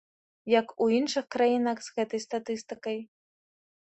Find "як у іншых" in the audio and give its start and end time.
0.59-1.27